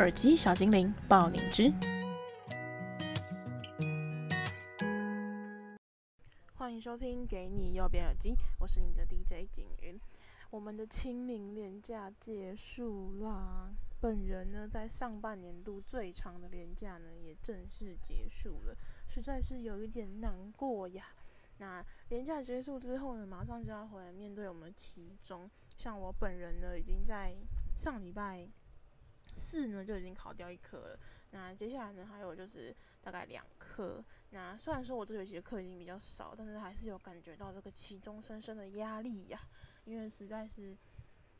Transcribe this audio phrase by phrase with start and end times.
[0.00, 1.70] 耳机小精灵爆你知，
[6.54, 10.00] 欢迎收听《给你右边耳机》，我是你的 DJ 景云。
[10.48, 18.74] 我们的清明连假结束啦，本人呢在上半年度最长的连假呢也正式结束了，
[19.06, 21.08] 实在是有一点难过呀。
[21.58, 25.50] 那连假结束之后呢，马上就要回来面对我们期中。
[25.76, 27.36] 像我本人呢，已经在
[27.76, 28.48] 上礼拜
[29.40, 31.00] 四呢就已经考掉一科了。
[31.30, 34.04] 那接下来呢，还有就是大概两科。
[34.28, 39.40] 那虽然说我这学期的课已经比较少，但是还是有感觉到这个期中深深的压力呀。
[39.84, 40.76] 因为实在是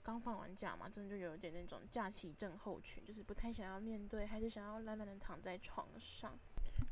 [0.02, 6.38] 刚放完假嘛，真的就有点那种假期症候群，就是不太想要面对，还是想要懒懒的躺在床上。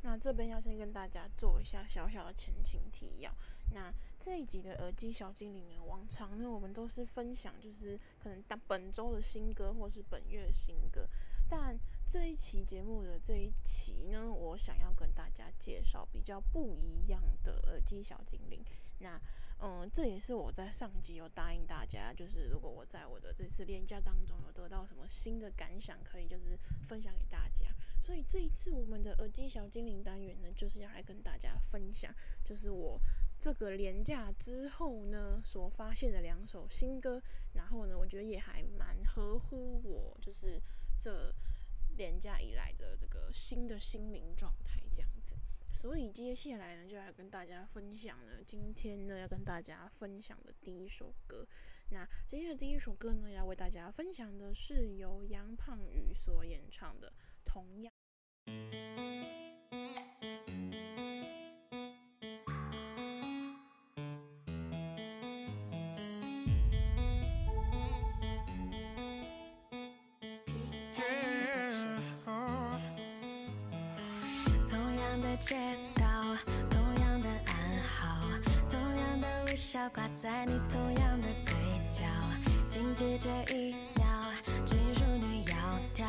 [0.02, 3.32] 那这边要先跟大家做一下小小的前情提要。
[3.74, 11.06] 那这一集的耳机小精灵呢，往常呢我们都是分享就是可能当本周的新歌或是本月的新歌，
[11.48, 18.62] 但这一期节目的这一期呢，我想要跟大家介绍比较不一样的耳机小精灵。
[19.00, 19.20] 那
[19.60, 27.66] 嗯，这也是我在上集有答应大家，就是如果我在我的这次廉价当中有得到什么新的感想，可以就是分享给大家。
[28.00, 32.12] 所以这一次我们的耳机小精灵单元呢，就是要来跟大家分享，
[32.44, 33.00] 就是我
[33.38, 40.60] 这个廉价之后呢所发现的两首新歌，然后呢，我觉得也还蛮合乎我就是
[40.98, 41.34] 这
[41.96, 45.36] 廉价以来的这个新的心灵状态这样子。
[45.70, 51.46] 所以接下来呢，就来跟大家分享呢，今天呢要跟大家分享的第一首歌。
[51.90, 57.10] 那今天的第一首歌呢，要为大家分享的是由杨胖宇所演唱的
[57.44, 57.92] 《同样》。
[79.70, 81.54] 笑挂在你同样的嘴
[81.92, 82.06] 角，
[82.70, 84.06] 静止这一秒，
[84.64, 85.52] 只属你窈
[85.94, 86.06] 窕，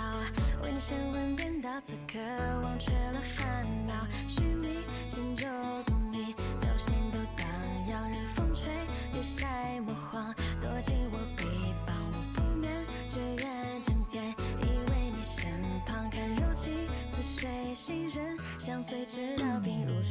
[0.63, 2.17] 为你神魂颠倒，此刻
[2.63, 5.45] 忘却了烦恼，虚迷心就
[5.83, 7.45] 共你，走心都荡
[7.89, 8.71] 漾，任风吹
[9.11, 11.43] 日晒莫慌，躲进我臂
[11.85, 12.73] 膀，我不眠，
[13.09, 15.51] 只愿整天依偎你身
[15.85, 18.99] 旁，看柔情似水，心神相随。
[18.99, 20.01] 黑夜，想缠绵你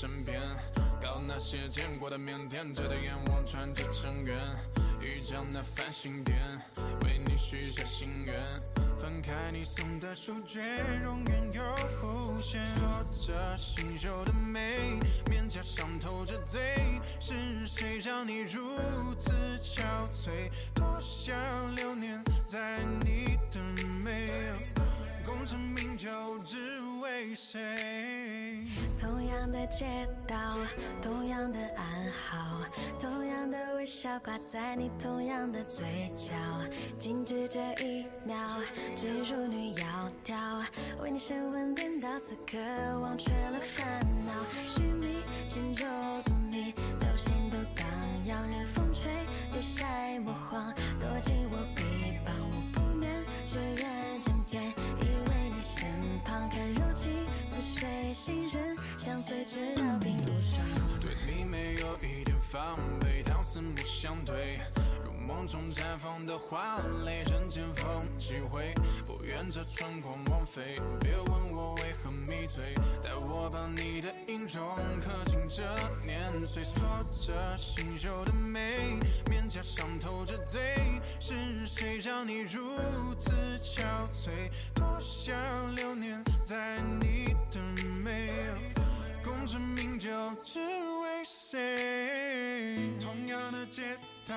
[0.00, 0.40] 身边，
[1.02, 4.38] 搞那些见过的腼腆，遮着眼望穿着尘缘，
[5.00, 6.38] 遇见那繁星点，
[7.02, 8.36] 为你许下心愿，
[9.00, 10.62] 翻开你送的书卷，
[11.00, 16.60] 容颜又浮现，说着新绣的美，面颊上透着醉，
[17.18, 17.34] 是
[17.66, 18.78] 谁让你如
[19.18, 19.82] 此憔
[20.12, 20.48] 悴？
[20.72, 21.34] 多想
[21.74, 23.60] 留念在你的
[24.04, 24.30] 眉，
[25.26, 28.27] 功成名就只为谁？
[29.38, 29.86] 样的街
[30.26, 30.36] 道，
[31.00, 32.60] 同样的暗号，
[32.98, 36.34] 同样的微笑挂在你同样的嘴角，
[36.98, 38.36] 静止这一秒，
[38.96, 40.64] 只属你窈窕，
[41.00, 42.58] 为你神魂颠倒，此刻
[43.00, 44.32] 忘却了烦恼，
[44.66, 45.86] 寻觅心中
[46.24, 47.86] 共你，走心都荡
[48.26, 49.08] 漾，任风吹
[49.56, 51.84] 日晒莫慌，躲进我臂
[52.26, 53.14] 膀，我不眠，
[53.48, 55.88] 只愿整天依偎你身
[56.24, 57.12] 旁，看柔情
[57.50, 57.88] 似水。
[58.14, 58.76] 心神
[59.08, 61.00] 相随，直到鬓如霜。
[61.00, 64.60] 对你没有一点防备，当四目相对，
[65.02, 68.74] 如梦中绽放的花蕾，人间风几回，
[69.06, 70.76] 不愿这春光枉费。
[71.00, 74.62] 别问我为何迷醉，待我把你的影中
[75.00, 75.62] 刻进这
[76.06, 79.00] 年岁，锁着新绣的美，
[79.30, 81.34] 面颊上透着醉，是
[81.66, 82.76] 谁让你如
[83.18, 83.30] 此
[83.64, 83.80] 憔
[84.12, 84.50] 悴？
[84.74, 85.34] 多想
[85.74, 87.58] 留念在你的
[88.04, 88.28] 眉，
[89.38, 90.10] 功成名就，
[90.44, 92.76] 只为谁？
[93.00, 93.96] 同样的街
[94.26, 94.34] 道，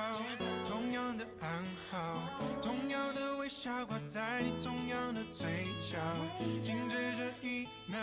[0.69, 2.13] 同样的暗号，
[2.61, 5.97] 同样的微笑挂在你同样的嘴角，
[6.63, 7.97] 静止这一秒，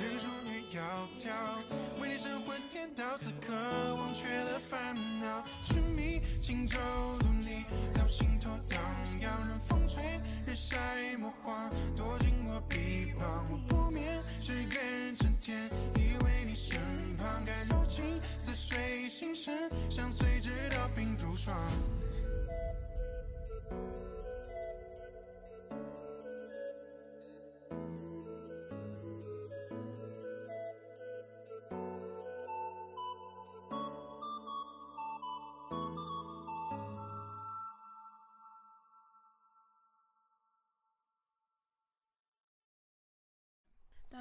[0.00, 0.82] 人数越窈
[1.20, 3.52] 窕，为你神魂颠倒，此刻
[3.94, 6.78] 忘却了烦恼，寻觅荆州
[7.20, 8.80] 独你，在我心头荡
[9.20, 13.46] 漾，任风吹日晒，莫慌，躲进我臂膀。
[13.50, 13.81] 我不
[21.42, 21.82] strong.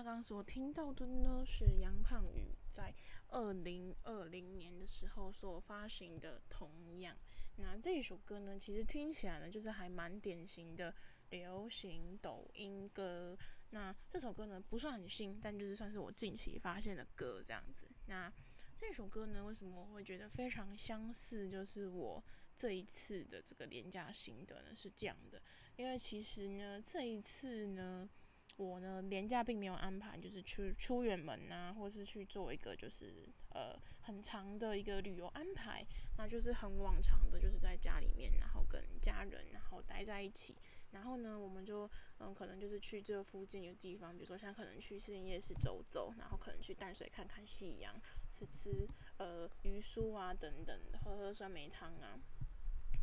[0.03, 2.91] 刚刚所听到的呢，是杨胖宇在
[3.27, 7.15] 二零二零年的时候所发行的《同样》。
[7.57, 10.91] 那这一首歌呢，其实听起来呢，就是还蛮典型的
[11.29, 13.37] 流行抖音歌。
[13.69, 17.87] 那这首歌呢，不算很新，但就是算是我近期发现的歌这样子。
[18.07, 18.33] 那
[18.75, 21.47] 这首歌呢，为什么我会觉得非常相似？
[21.47, 22.23] 就是我
[22.57, 25.39] 这一次的这个廉价心得呢，是这样的。
[25.75, 28.09] 因为其实呢，这一次呢。
[28.57, 35.85] 我呢，年假并没有安排，就是去出远门呐、啊，或是去做一个就是呃很长的一个旅游安排，
[36.17, 40.55] 那就是很往常的，就是在家里面，然后跟家人然后待在一起，
[40.91, 41.89] 然后呢，我们就
[42.19, 47.99] 嗯可能就是去这附近的地方，比如说像可能去士林夜市走走，然后可能去淡水看看夕阳，
[48.29, 48.87] 吃吃
[49.17, 52.19] 呃鱼酥啊等等，喝喝酸梅汤啊。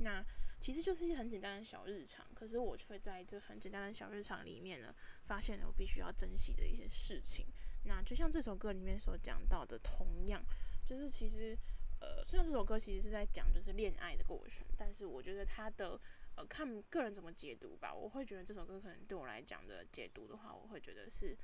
[0.00, 0.24] 那
[0.60, 7.46] 其实就是一些很简单的小日常，可是我却在这很简单的小日常里面呢，发现了我必须要珍惜的一些事情。
[7.84, 10.44] 那就像这首歌里面所讲到的，同样
[10.84, 11.56] 就是其实
[12.00, 16.00] 呃，虽然这首歌其实是在讲就是恋爱的过程，但是我觉得它的
[16.36, 17.94] 呃，看个人怎么解读吧。
[17.94, 21.36] 我会觉得这首歌可能对我来讲的解读的话，我会觉得是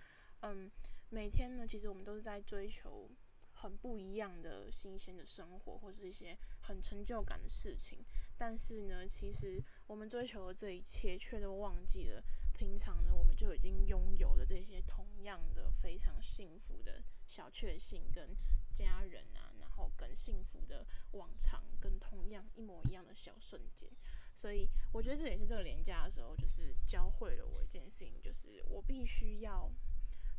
[0.42, 0.70] 嗯，
[1.10, 3.08] 每天呢，其实我们都是在追求。
[3.54, 8.04] 很不一样的新鲜的生活，或是一些很成就感的事情。
[8.36, 12.22] 但是呢，其实我们追求的这一切，却都忘记了
[12.52, 18.36] 平常呢，我们就已经拥有了这些同样的非常幸福的小确幸，跟
[18.72, 23.88] 家人啊，然后跟幸福的往常，跟同样一模一样的小瞬间。
[24.34, 29.70] 所以，我觉得这也是这个连假的时候，就是教会了我一件事情，就是我必须要。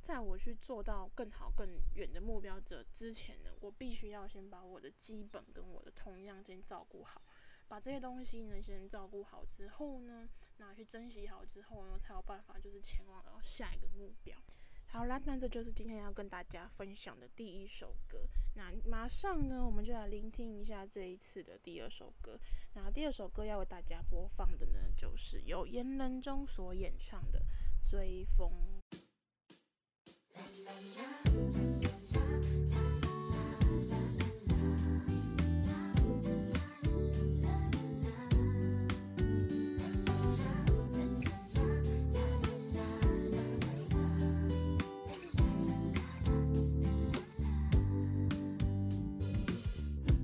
[0.06, 7.19] 在我去做到更好、更远的目标者之前呢，我必须要先把我的基本跟我的同样先照顾好，
[7.68, 14.38] 把这些东西呢先照顾好之后呢，那去珍惜好之后呢，才有办法就是前往到下一个目标。
[14.86, 18.28] 好啦，那这就是今天要跟大家分享的第一首歌。
[18.54, 22.40] 那马上呢，我们就来聆听一下这一次的第二首歌。
[22.75, 27.40] 那第二首歌要为大家播放的呢，就是由严仁中所演唱的
[27.90, 28.51] 《追风》。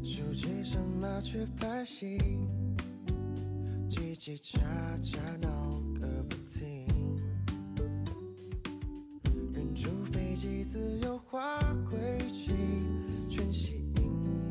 [0.03, 2.17] 手机上麻雀拍醒，
[3.89, 4.59] 叽叽喳
[5.01, 5.69] 喳闹
[5.99, 6.90] 个不停。
[10.61, 11.59] 飞机自由化
[11.89, 12.51] 轨迹，
[13.27, 14.03] 全吸引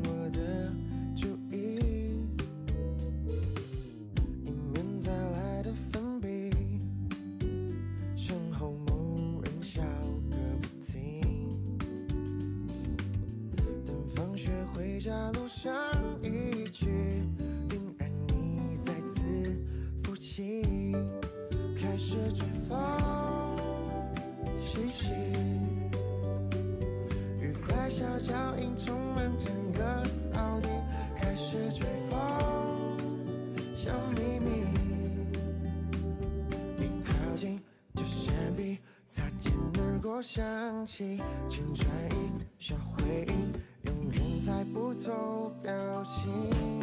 [0.03, 0.69] 我的
[1.15, 1.79] 注意。
[4.43, 6.51] 迎面再来的粉笔，
[8.17, 9.81] 身后某人笑
[10.29, 11.21] 个不停。
[13.85, 15.73] 等放学回家路上
[16.21, 16.87] 一句，
[17.69, 19.55] 定让你再次
[20.03, 20.61] 浮起，
[28.21, 30.69] 脚印充满整个草地，
[31.15, 32.17] 开始追风，
[33.75, 34.65] 小秘密。
[36.77, 37.59] 一靠近
[37.95, 45.71] 就闪避，擦肩而过想起，请转移小回忆，永远猜不透表
[46.03, 46.80] 情。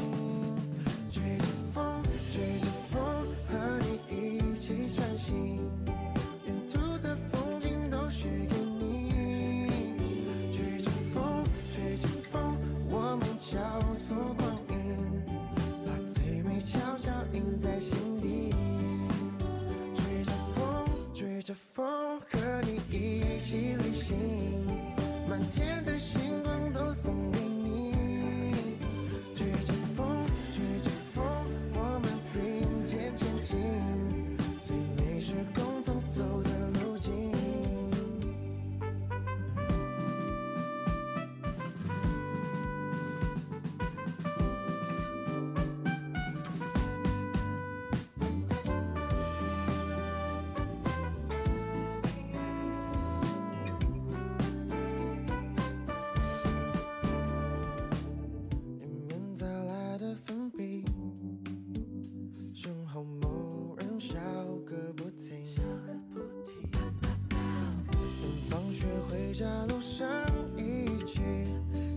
[69.38, 70.09] 架楼上
[70.57, 71.21] 一起，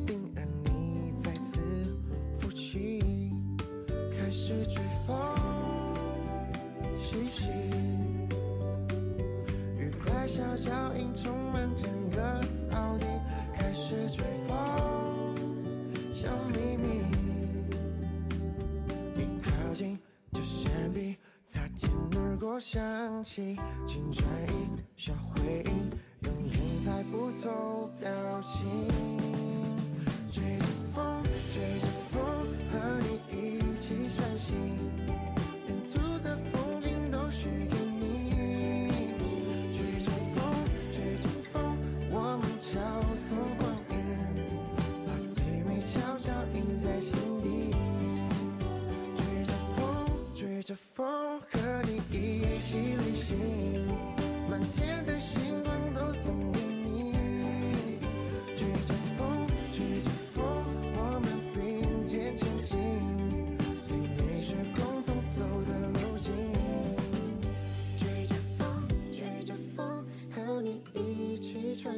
[0.05, 1.60] 定然你再次
[2.38, 3.01] 浮起，
[4.15, 5.17] 开始追风
[7.00, 7.50] 细细，
[9.75, 13.07] 愉快小脚印充满整个草地，
[13.57, 15.36] 开始追风
[16.13, 17.01] 小秘密，
[19.17, 19.98] 一靠近
[20.31, 21.17] 就闪避，
[21.48, 23.57] 擦肩而过想起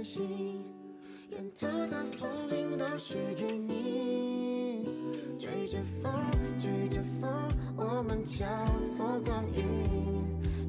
[0.03, 0.65] 心，
[1.29, 4.85] 沿途的风景都是给你。
[5.39, 6.11] 追着风，
[6.59, 7.31] 追着风，
[7.77, 8.45] 我们交
[8.85, 9.63] 错光影，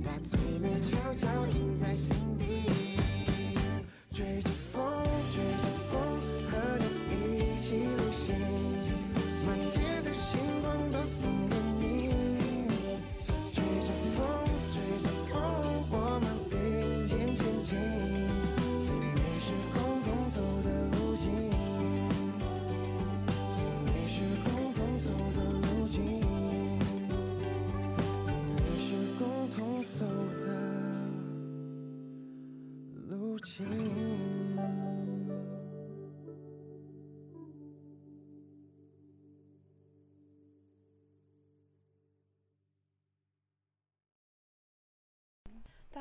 [0.05, 2.74] 把最美悄悄印在心底。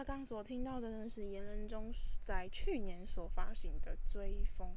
[0.03, 4.67] 大家刚所听到的呢，是严仁中在去年所发行的《追风》。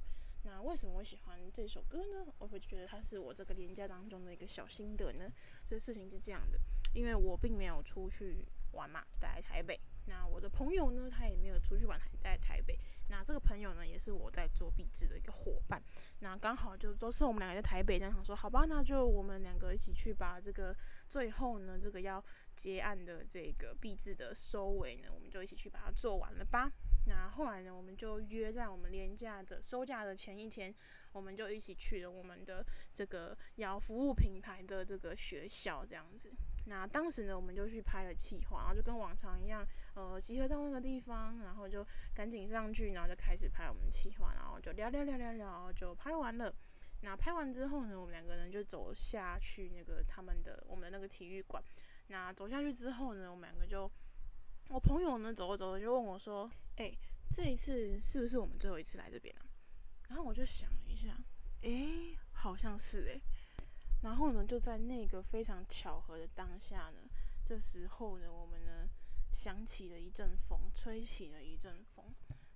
[0.45, 2.33] 那为什么我喜欢这首歌呢？
[2.38, 5.28] 我会觉得它是我这个年假当中的一个小心得呢。
[5.64, 6.61] 这个事情是这样的，
[6.95, 9.76] 因为我并没有出去玩嘛，待在台北。
[10.07, 12.79] 那我的朋友呢，他也没有出去玩，他在台北。
[13.09, 15.83] 那这个朋友呢，也是我在做壁纸的一个伙伴。
[16.21, 20.75] 那刚好就都是我们两个在台北，这样想说，好吧，那就我们两个一起去把这个
[21.09, 26.71] 最后呢，这个要结案的这个壁纸的收尾呢，我们就一起去把它做完了吧。
[27.09, 30.75] 那后来呢，我们就约在我们连假的收假的前一天，
[31.13, 36.33] 我们就一起去了我们的这个要服务品牌的这个学校，这样子。
[36.67, 46.53] 那当时呢，我们就去拍了企划，然后就跟往常一样，呃，集合到那个地方，然后就赶紧上去，然后就开始拍我们企划，然后就聊聊聊聊聊，就拍完了。
[47.03, 51.63] 那拍完之后呢，我们两个人就走下去那个他们的我们的那个体育馆。
[52.09, 53.89] 那走下去之后呢，我们两个就，
[54.68, 56.92] 我朋友呢走着走着就问我说：“哎、
[57.30, 59.46] 这一次是不是我们最后一次来这边啊？”
[60.08, 61.16] 然后我就想了一下，
[61.62, 63.20] 哎、好像是哎、
[64.02, 67.08] 然后呢，就在那个非常巧合的当下呢，
[67.44, 68.88] 这时候呢，我们呢
[69.32, 72.04] 响起了一阵风，吹起了一阵风。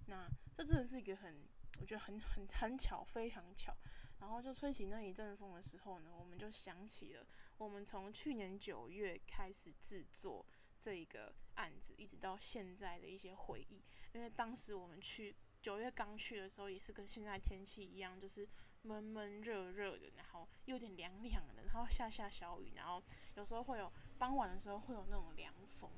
[0.06, 1.48] 那这真的是一个很，
[1.80, 3.76] 我觉得很很很巧，非常巧。
[4.18, 7.26] 然后就吹起那一阵风的时候呢，我们就想起了
[7.56, 10.44] 我们从去年九月开始制作
[10.78, 13.82] 这一个案子，一直到现在的一些回忆。
[14.14, 18.48] 因为当时我们去九月刚去的时候，也是跟现在天气一样，就是。
[18.82, 23.04] 闷闷热热的，然后有点凉凉的，然后下下小雨，然后
[23.34, 25.90] 有时候会有傍晚的时候会有那种凉风。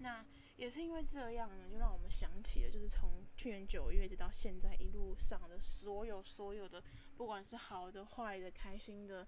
[0.00, 6.82] 那也是因为这样呢，就让我们想起了，就是从去年九月直到现在一路上的所有所有的，
[7.16, 9.24] 不管是好的、坏的、开心的、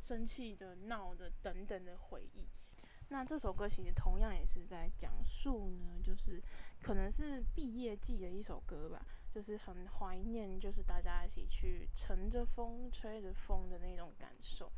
[0.00, 2.48] 生气的、闹的等等的回忆。
[3.12, 6.42] 那这首歌其实同样也是在讲述呢，就是
[6.80, 9.06] 可能是毕业季的一首歌吧。
[9.34, 14.70] 就是很怀念，就是大家一起去乘着风、吹着风的那种感受。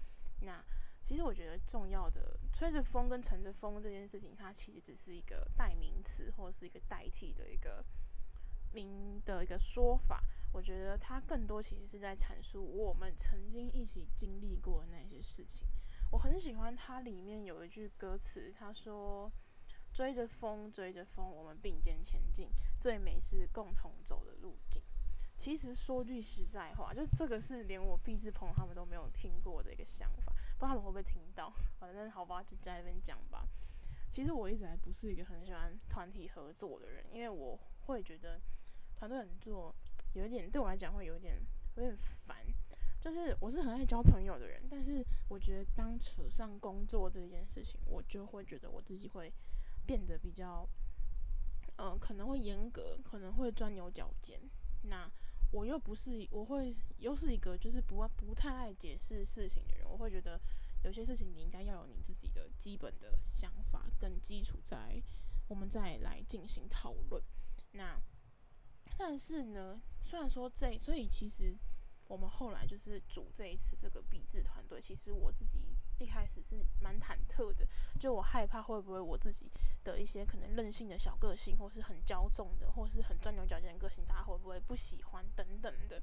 [0.43, 0.65] 那
[1.03, 7.85] 其实我觉得重要的，吹着风跟乘着风这件事情，它其实只是一个代名词，或者是一个代替的一个
[8.73, 10.23] 名的一个说法。
[10.53, 15.67] 我觉得它更多其实是在阐述我们曾经一起经历过那些事情。
[16.15, 19.31] 我很喜欢它里面有一句歌词，他说。
[19.93, 24.83] 追着风，追着风，我们并肩前进，最美是共同走的路径。
[25.37, 31.53] 其实说句实在话，就这个是连我毕志鹏他们都没有听过的一个想法，不知道他们会不会听到。
[31.79, 33.47] 反正好吧，就在那边讲吧。
[34.11, 38.41] 其实我一直还不是一个很喜欢团体合作的人，因为我会觉得。
[38.97, 39.75] 团队合作
[40.15, 41.41] 有一点对我来讲会有点
[41.77, 42.37] 有点烦。
[43.05, 49.31] 就是我是很爱交朋友的人，但是我觉得当扯上工作这件事情，我就会觉得我自己会
[49.87, 50.67] 变得比较，
[51.77, 54.41] 嗯、可能会严格，可能会钻牛角尖。
[54.85, 55.07] 那
[55.53, 59.87] 我又不是，我会又是一个就是不不太爱解释事情的人。
[59.87, 60.41] 我会觉得
[60.83, 64.99] 有些事情你应该要有你自己的基本的想法跟基础，在
[65.47, 67.23] 我们再来进行讨论。
[67.73, 68.01] 那
[68.97, 71.55] 但是呢，虽然说这，所以其实。
[72.07, 77.67] 我们后来就是组这一次这个笔制团队，其实我自己一开始是蛮忐忑的，
[77.99, 79.51] 就我害怕会不会我自己
[79.83, 86.01] 的一些可能任性的小个性，或是很骄纵的，或是很钻牛角尖的个性，大家会不会不喜欢等等的。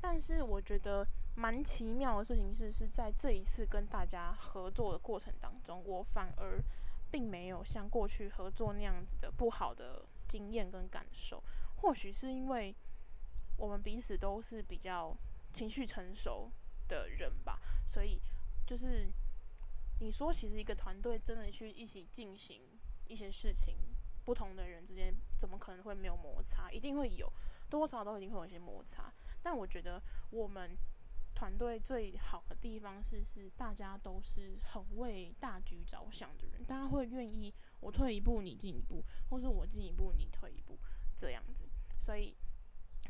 [0.00, 6.62] 但是我觉得蛮奇妙的事情是，是在这一次跟大家合作的过程当中，我反而
[7.10, 11.42] 并没有像过去合作那样子的不好的经验跟感受。
[11.76, 12.74] 或许是因为。
[13.56, 15.16] 我们彼此都是比较
[15.52, 16.50] 情绪成熟
[16.88, 18.20] 的人吧，所以
[18.66, 19.12] 就是
[20.00, 22.60] 你说，其实一个团队真的去一起进行
[23.06, 23.76] 一些事情，
[24.24, 26.70] 不同的人之间怎么可能会没有摩擦？
[26.70, 27.32] 一定会有，
[27.70, 29.12] 多少少都一定会有一些摩擦。
[29.42, 30.76] 但我觉得我们
[31.34, 40.76] 团队最好的地方是，是大家都是很为大局着想的人，大家会愿意我退一步你进一步，或是我进一步你退一步
[41.16, 41.64] 这样子，
[42.00, 42.36] 所以。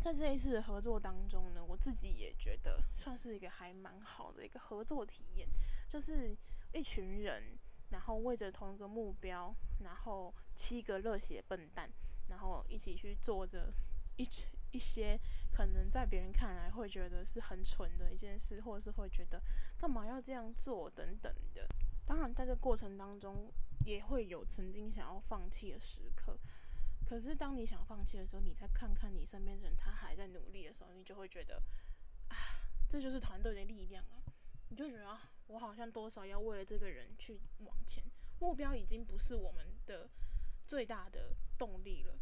[0.04, 5.48] 在这一次的合作当中呢，我自己也觉得算是一个还蛮好的一个合作体验，
[5.88, 6.36] 就是
[6.74, 7.58] 一群人，
[7.88, 11.90] 然后为着同一个目标，然后七个热血笨蛋，
[12.28, 13.72] 然后一起去做着
[14.18, 14.28] 一
[14.72, 15.18] 一些
[15.50, 19.40] 可能在别人看来会觉得是很蠢的一件事，或者是会觉得
[19.78, 21.66] 干嘛要这样做等等的。
[22.04, 23.50] 当然，在这过程当中
[23.86, 26.38] 也会有曾经想要放弃的时刻。
[27.06, 31.62] 可是，当你想放弃的时候，你再看看你身边的人，他还在努力的时候，你就会觉得，
[32.28, 32.36] 啊，
[32.88, 34.24] 这就是团队的力量啊！
[34.70, 38.02] 你就觉得，啊，我好像多少要为了这个人去往前，
[38.40, 40.08] 目标已经不是我们的
[40.66, 42.18] 最大的动力了，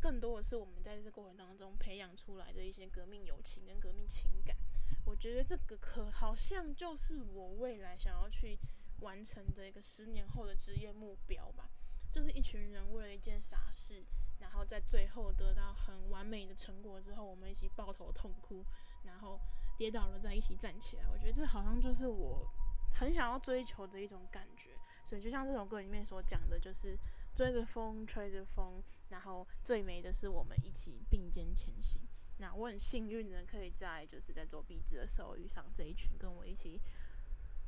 [0.00, 4.56] 更多的是我们在这过程当中培养出来的一些革命友情跟革命情感。
[5.04, 8.58] 我觉得这个可好像就是我未来想要去
[9.00, 11.70] 完成的一个十年后的职业目标吧。
[12.16, 14.02] 就是一群人为了一件傻事，
[14.38, 18.64] 然后在最后得到很完美的成果之后，我们一起抱头痛哭，
[19.04, 19.38] 然后
[19.76, 21.04] 跌倒了再一起站起来。
[21.12, 22.50] 我觉得这好像就是我
[22.94, 24.70] 很想要追求的一种感觉。
[25.04, 26.96] 所以就像这首歌里面所讲的，就是
[27.34, 32.00] 追着风，吹着风，然后最美的是我们一起并肩前行。
[32.38, 36.80] 那我很幸运的可以在就是在做壁纸的时候遇上这一群跟我一起。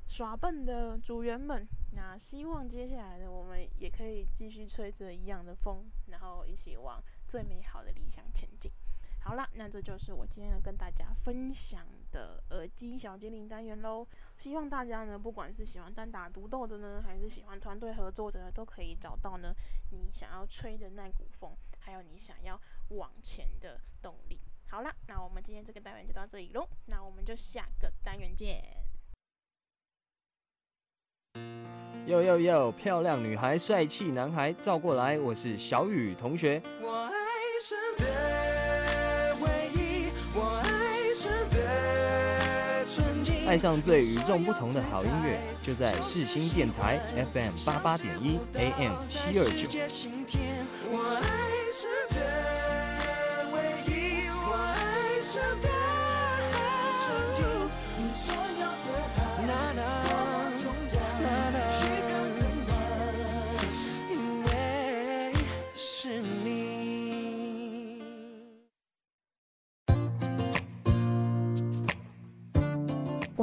[0.09, 8.73] 耍笨的组员们，那希望接下来的我们也可以继续吹着一样的风，然后一起往最美好的理想前进。
[9.21, 14.07] 好啦，那这就是我今天要跟大家分享的耳机小精灵单元喽。
[14.38, 19.53] 希望大家呢，不管是喜欢单打独斗的呢，还是喜欢团队合作的，都可以找到呢
[19.90, 22.59] 你想要吹的那股风，还有你想要
[22.90, 24.40] 往前的动力。
[24.68, 28.88] 好啦，那我们今天这个单元就到这里喽，那我们就下个单元见。
[32.09, 36.62] 呦呦呦，漂亮女孩，帅气男孩，照过来，我是小雨同学。
[36.81, 37.12] 我爱
[37.61, 46.99] 上的唯一，我爱上的纯净，爱上最与众不同的好音乐，就在世新电台
[47.35, 49.68] FM 八八点一 AM 七二九。
[50.90, 51.21] 我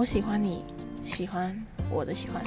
[0.05, 0.63] 喜欢你，
[1.03, 2.43] 喜欢我的喜欢。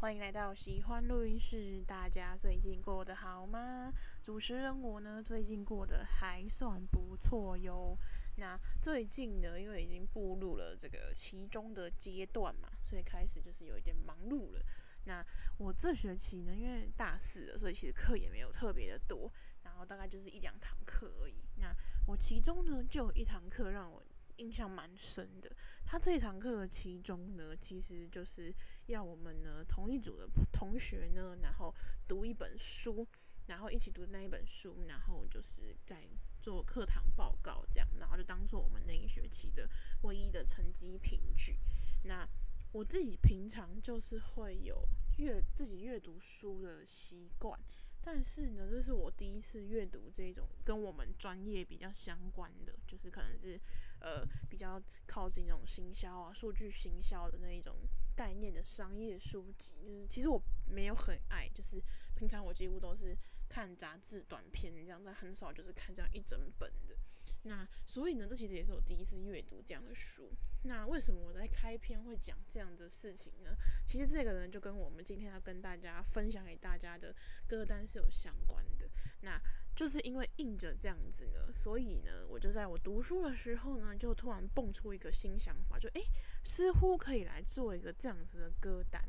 [0.00, 3.92] 欢迎来到喜欢录音室，大家最近过得好吗？
[4.22, 7.94] 主持人我呢，最近过得还算不错哟。
[8.36, 14.64] 那最近呢，因为已经步入了这个其中的阶段嘛，所以开始就是有一点忙碌了。
[15.04, 15.24] 那
[15.58, 19.30] 我这学期呢，因为大四了，所以其实课也没有特别的多。
[19.76, 21.34] 然后大概就是一两堂课而已。
[21.56, 21.70] 那
[22.06, 24.02] 我其中呢，就有一堂课让我
[24.38, 25.54] 印象蛮深的。
[25.84, 28.50] 他这一堂课的其中呢，其实就是
[28.86, 31.74] 要我们呢同一组的同学呢，然后
[32.08, 33.06] 读一本书，
[33.48, 36.08] 然后一起读那一本书，然后就是在
[36.40, 39.68] 做课堂报告这样，然后就当做我们那一学期的
[40.04, 41.58] 唯一的成绩凭据。
[42.04, 42.26] 那
[42.72, 47.60] 我自己平常就是会有阅自己阅读书的习惯。
[48.08, 53.60] 但是呢，这是我第一次阅读这种跟我们专业比较相关的，就是可能是
[53.98, 57.74] 呃比较靠近那种行销啊、数据行销的那一种
[58.14, 59.74] 概念的商业书籍。
[59.82, 61.82] 就是其实我没有很爱，就是
[62.14, 63.12] 平常我几乎都是
[63.48, 66.96] 看杂志短篇这样，但很少就是看这样一整本的。
[67.46, 70.30] 那所以呢，这其实也是我第一次阅读这样的书。
[70.64, 73.50] 那为什么我在开篇会讲这样的事情呢？
[73.86, 77.14] 其实这个呢，就跟我们今天要跟大家分享给大家的
[77.48, 78.88] 歌单是有相关的。
[79.22, 79.40] 那
[79.76, 86.02] 就是因为印着这样子呢，所以呢，我就在我读书的时候呢，就突然蹦出一个新想法，就诶，
[86.42, 89.02] 似乎可以来做一个这样子的歌单。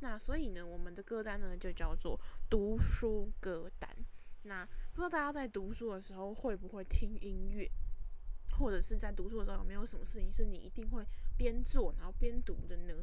[0.00, 3.94] 那所以呢，我们的歌单呢，就叫做读书歌单。
[4.44, 7.70] 那不知道大家在读书的时候会不会听音乐？
[8.58, 11.02] 或者是在读书的时候，有没有什么事情是你一定会
[11.38, 12.94] 边做然后边读的呢？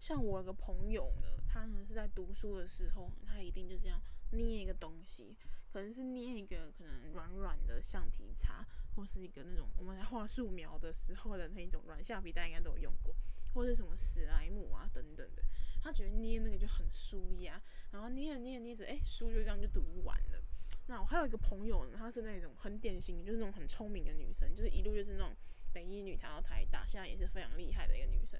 [0.00, 4.00] 像我有个朋友呢，他呢是在读书的时候，他一定就这样
[4.30, 5.36] 捏一个东西，
[5.72, 13.14] 可能是捏一个可能软软的橡皮擦，或是一个那种我们在画素描的时候的那种软橡皮，大家应该都有用过，
[13.54, 15.42] 或是什么史莱姆啊等等的，
[15.80, 20.42] 他觉得捏那个就很舒压，然后捏着捏着捏着，哎，书就这样就读完了。
[20.86, 25.30] 那我还有一个朋友呢，她是那种很典型，就是那种很聪明的女生，就是一路就是那种
[25.72, 28.38] 北一女，谈到台大，现在也是非常厉害的一个女生。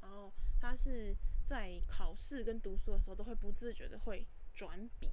[0.00, 5.10] 然后她是在考试跟读书的时候，都会不自觉的会转笔，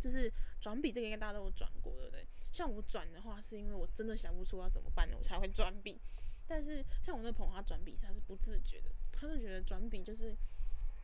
[0.00, 2.26] 就是转笔这个应该大家都有转过，对不对？
[2.50, 6.00] 像我转的话，是因为我真的想不出要怎么办呢，我才会转笔。
[6.46, 10.34] 但是像我那朋友，她转笔她是不自觉的，她就觉得转笔就是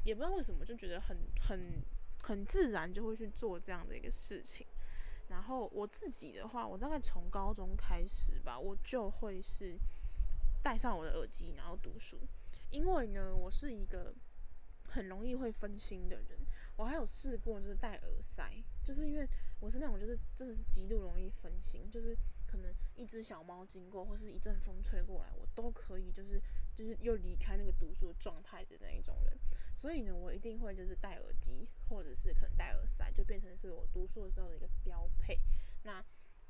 [0.03, 1.85] 也不知道为什么，就觉得很很。
[2.23, 4.67] 很自然就会去做这样的一个事情，
[5.29, 9.77] 然后我自己的话，我大概从高中开始吧，我就会是
[10.63, 12.17] 戴上我的耳机，然后读书，
[12.71, 14.15] 因为呢，我是一个
[14.89, 16.39] 很容易会分心的人，
[16.77, 19.29] 我还有试过就是戴耳塞，就是因为
[19.61, 22.17] 我是那种就是真的是极度容易分心，就是。
[22.53, 26.39] 可能一只小猫经过，或是一阵风吹过来，我都可以就是
[26.77, 29.39] 就是又离开那个读书状态的那一种人。
[29.75, 35.41] 所以呢，我一定会就是戴耳机，或者是可能戴耳塞，就变成是我读书的时候的一个标配。
[35.83, 36.05] 那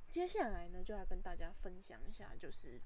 [0.08, 2.82] 接下来呢，就要跟大家分享一下，就是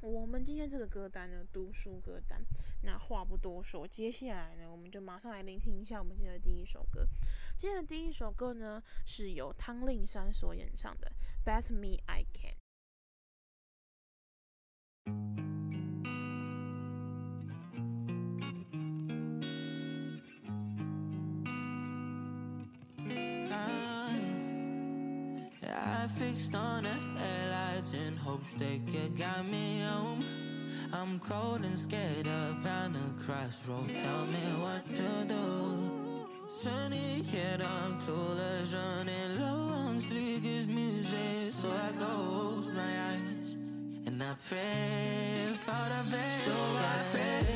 [0.00, 2.44] 我们今天这个歌单呢，读书歌单。
[2.82, 7.06] 那话不多说，接下来呢，我们就马上来聆听一下我们今天的第一首歌。
[7.56, 11.10] 今天的第一首歌呢，是由汤令山所演唱的
[11.48, 12.52] 《Best Me I Can》。
[27.84, 30.24] catching hopes they could guide me home.
[30.92, 33.92] I'm cold and scared around a crossroads.
[33.92, 36.28] Tell me what to do.
[36.48, 41.52] Sunny yet I'm clueless, running low on sleep music.
[41.52, 43.56] So I close my eyes
[44.06, 46.44] and I pray for the best.
[46.44, 47.53] So I pray.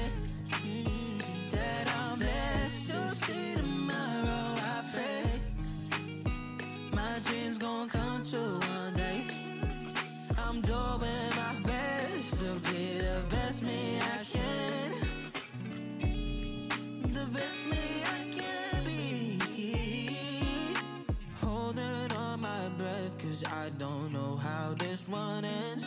[25.09, 25.85] one and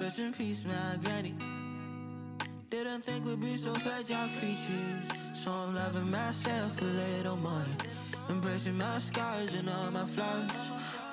[0.00, 1.34] rest in peace, my granny.
[2.70, 5.14] Didn't think we'd be so fragile creatures.
[5.34, 7.66] So I'm loving myself a little more.
[8.30, 10.50] Embracing my scars and all my flaws.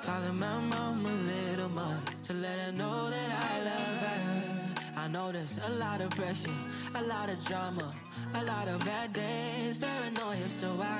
[0.02, 5.00] Calling my mom a little more to let her know that I love her.
[5.02, 6.50] I know there's a lot of pressure,
[6.94, 7.92] a lot of drama,
[8.34, 10.98] a lot of bad days, paranoia, so I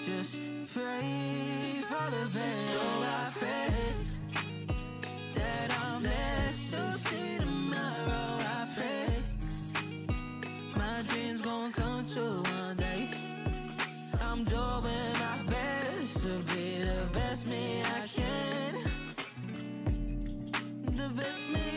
[0.00, 0.40] just
[0.72, 2.70] pray for the best.
[2.72, 4.07] So I pray.
[6.00, 9.08] Blessed to see tomorrow, I pray.
[10.76, 13.08] My dreams gon' come true one day.
[14.22, 18.74] I'm doing my best to be the best me I can.
[20.96, 21.67] The best me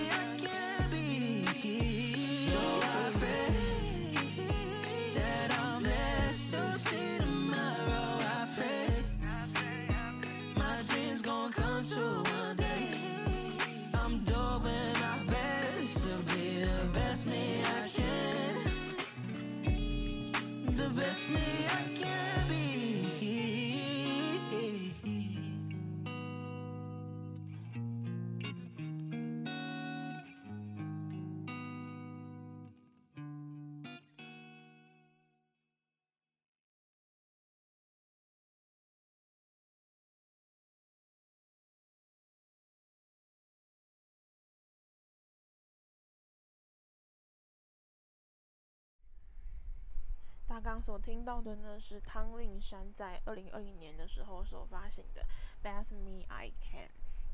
[50.52, 55.26] 大刚所听到的呢，是汤令山在二零二零年的时候所发行的
[55.66, 56.90] 《Best Me I Can》。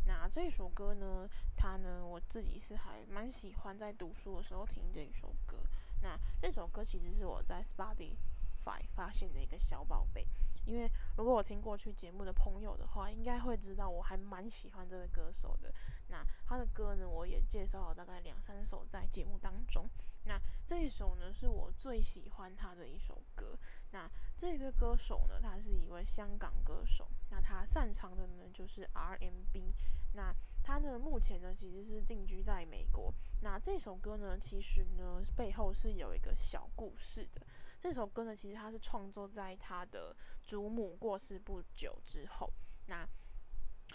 [0.05, 5.57] 那这首歌呢，它呢，我自己是还蛮喜欢在读书的时候听这一首歌。
[6.03, 10.27] 那这首歌其实是我在 Spotify 发现的一个小宝贝。
[10.67, 15.73] 因为如果我听过去节目的朋友的话，应该会知道我还蛮喜欢这个歌手的。
[16.09, 19.89] 那他的歌呢，我也介绍了大概两三首在节目当中。
[20.27, 23.57] 那这一首呢，是我最喜欢他的一首歌。
[23.91, 27.07] 那这个歌手呢，他是一位香港歌手。
[27.29, 29.73] 那他擅长的呢，就是 RMB。
[30.13, 33.13] 那他呢，目前呢，其实是定居在美国。
[33.41, 37.41] 那这首歌呢，其实呢，背后是有一个小故事的。
[37.79, 42.51] 这首歌呢，其实他是创作在他的祖母过世不久之后。
[42.87, 43.07] 那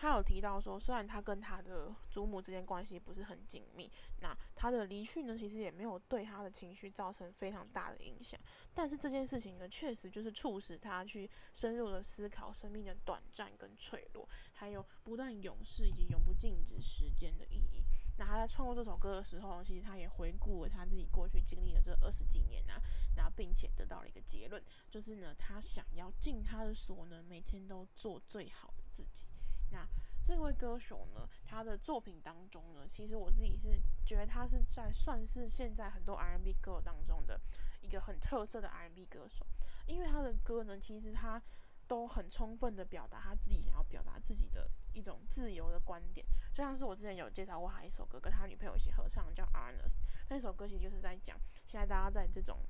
[0.02, 3.88] 他有提到说，虽然他跟他的祖母之间关系不是很紧密，
[4.18, 8.40] 那他的离去呢，其实也没有对他的情绪造成非常大的影响。
[8.74, 17.84] 但是这件事情呢，确实就是促使他去深入的思考生命的短暂跟脆弱，还有不断永世以及永不静止时间的意义。
[18.18, 22.74] 那他在创作这首歌的时候，其实他也回顾了他自己过去经历的这二十几年啊，
[23.14, 24.60] 然后并且得到了一个结论，
[24.90, 29.28] 就是呢，他想要尽他的所能，每天都做最好的自己。
[29.72, 29.88] 那
[30.22, 37.40] 这位歌手呢，他的作品当中呢，其实我自己是觉得他是在算是现在很多 R&B 歌手当中的
[37.80, 39.44] 一个很特色的 R&B 歌手，
[39.86, 41.42] 因为他的歌呢，其实他
[41.88, 49.94] 都很充分的表达他自己想要表达自己的一种自由的观点，就像是我之前有介绍过他一首歌，跟他女朋友一起合唱叫《Honest》，
[50.28, 52.60] 那首歌其实就是在讲现在大家在这种。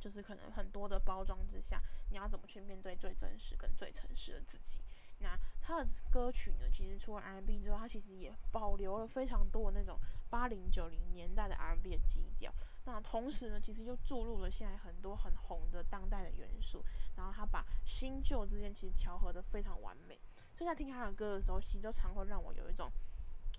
[0.00, 1.80] 就是可能很多的包装之下，
[2.10, 4.80] 你要怎么去面对最真实跟最诚实的自己？
[5.22, 12.52] 那他的歌曲呢，其实除了 R&B 之外，他其实也保留了非常多的那种八零九零年代的 R&B 的基调。
[12.84, 16.84] 那同时呢，其实就注入了现在很多很红的当代的元素。
[17.16, 20.20] 然后他把新旧之间其实调和的非常完美。
[20.52, 22.90] 所以在听他的歌的时候，其实就常会让我有一种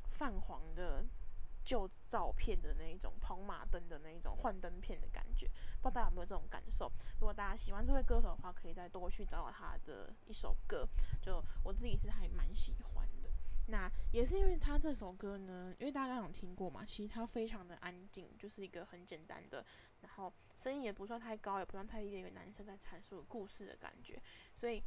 [0.09, 1.05] 泛黄的。
[1.63, 5.47] 旧照片的那一种跑马灯的那一种幻灯片的感觉，
[5.81, 6.91] 不知道大家有没有这种感受？
[7.19, 10.87] 如果大家喜欢这位歌手的话，可以再多去找找他的一首歌，
[11.21, 13.29] 就我自己是还蛮喜欢的。
[13.67, 19.65] 那也是因为他这首歌呢，因为大家有听过嘛，其实他非常的安静，就是一个很简单的，
[20.01, 24.21] 然后声音也不算太高，也不算太低的一个男生在阐述故事的感觉，
[24.53, 24.83] 所以。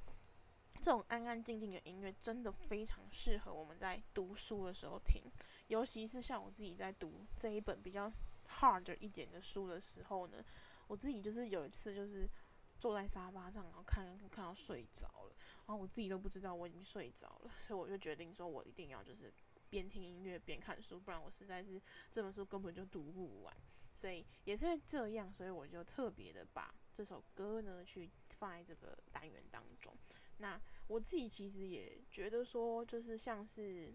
[0.80, 5.22] 这种安安静静的音乐真的非常适合我们在读书的时候听，
[5.68, 8.10] 尤其是像我自己在读这一本比较
[8.48, 10.44] hard 一点的书的时候呢，
[10.86, 12.28] 我自己就是有一次就是
[12.78, 15.36] 坐在沙发上，然后看看到睡着了，
[15.66, 19.32] 然后我自己都不知道我已经睡着了，所以我就决定说我一定要就是
[19.68, 23.56] 边听音乐边看书，不然我实在是这本书根本就读不完。
[23.94, 29.90] 所以也是因为这样，所以我就特别的把这首歌呢去放在这个单元当中。
[30.38, 33.94] 那我自己其实也觉得说，就是像是，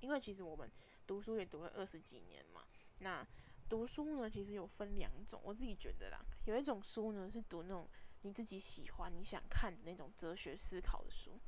[0.00, 0.70] 因为其实我们
[1.06, 2.62] 读书也读了二十几年嘛。
[3.00, 3.26] 那
[3.68, 7.88] 读书呢，其实有分两种，我自己觉得啦，有一种书呢是读那种
[8.22, 11.38] 你自己喜欢、你想看的那种哲学思考的书。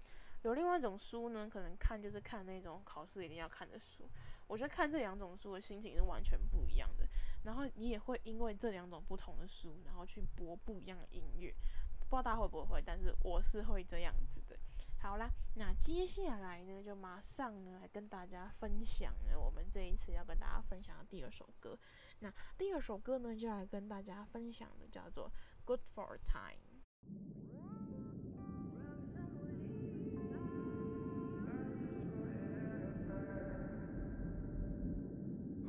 [0.42, 4.08] 有另外一种书呢，可能看就是看那种考试一定要看的书。
[4.46, 7.04] 我觉得看这两种书的心情是完全不一样的。
[7.42, 11.52] 然后你也会因为这两种不同的书，然后去播不一样的音乐。
[12.08, 14.58] 不知道大家会不会，但是我是会这样子的。
[14.98, 21.78] 好啦，那接下来呢，就马上呢来跟大家分享呢，我们这一次要跟大家分享的第二首歌。
[22.20, 25.30] 那第二首歌呢，就来跟大家分享的叫做
[25.64, 26.56] 《Good for Time》。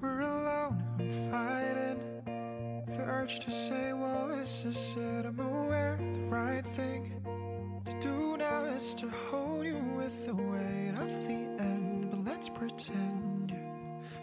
[0.01, 2.18] We're alone, I'm fine
[2.97, 5.25] the urge to say, well, this is it.
[5.25, 7.11] I'm aware the right thing
[7.85, 12.09] to do now is to hold you with the weight of the end.
[12.09, 13.53] But let's pretend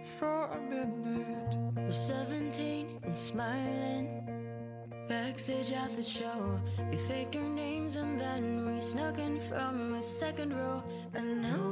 [0.02, 1.56] for a minute.
[1.76, 4.22] We're 17 and smiling.
[5.08, 10.02] Backstage at the show, we fake our names and then we snuck in from a
[10.02, 10.82] second row.
[11.14, 11.65] And now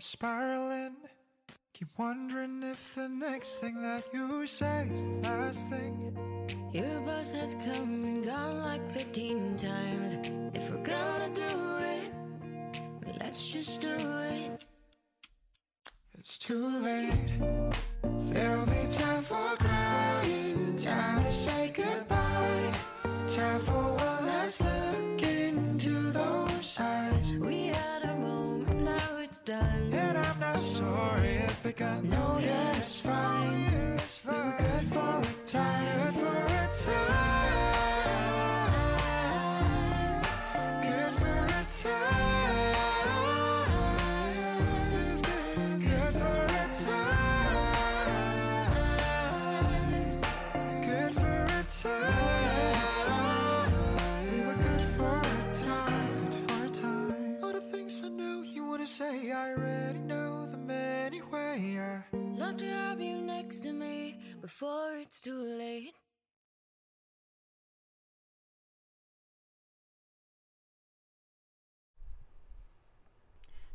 [0.00, 0.96] spiraling.
[1.74, 6.16] Keep wondering if the next thing that you say is the last thing.
[6.72, 10.14] Your bus has come and gone like 15 times.
[10.54, 11.52] If we're gonna do
[11.94, 14.66] it, let's just do it.
[16.18, 17.34] It's too late.
[18.18, 22.72] There'll be time for crying, time to say goodbye,
[23.26, 27.19] time for one last look into those eyes.
[29.44, 29.92] Done.
[29.92, 32.08] And I'm not sorry it begun.
[32.08, 32.80] No, yeah,
[64.60, 65.94] for it's too late.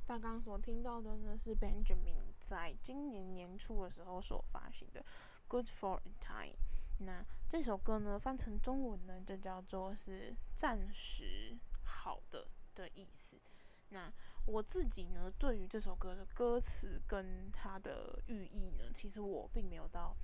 [0.05, 5.01] 大刚所听到的呢是 Benjamin 在今年年初的时候所发行的
[5.47, 6.53] 《Good for a Time》。
[6.99, 13.41] 那这首歌呢翻成中文呢就叫做是暂时好的的意思。
[13.89, 14.13] 那
[14.45, 20.15] 我自己呢对于这首歌的歌词跟它的寓意呢，其实我并没有到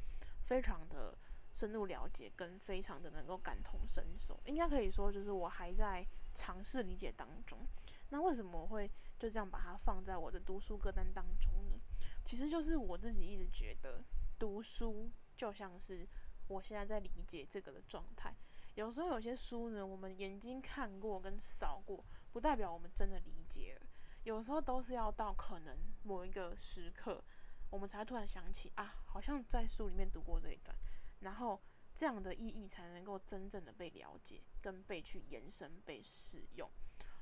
[0.43, 1.17] 非常的
[1.53, 4.39] 深入了解，跟非常的能够感同身受。
[4.45, 7.59] 应该可以说就是我还在尝试理解当中。
[8.09, 11.79] 那为什么我会就这样把它放在我的读书歌单当中呢？
[12.23, 14.03] 其实就是我自己一直觉得，
[14.37, 16.07] 读书就像是
[16.47, 18.35] 我现在在理解这个的状态。
[18.75, 23.87] 有时候有些书呢，我们眼睛看过跟扫过，不代表我们真的理解了。
[24.23, 27.21] 有时候都是要到可能某一个时刻，
[27.71, 30.77] 我们才突然想起啊，好像在书里面读过这一段，
[31.21, 31.59] 然后
[31.95, 36.69] 这样的意义才能够真正的被了解，跟被去延伸、被使用。